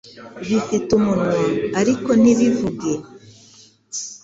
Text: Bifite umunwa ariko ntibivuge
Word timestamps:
Bifite 0.47 0.89
umunwa 0.99 1.41
ariko 1.79 2.09
ntibivuge 2.21 2.91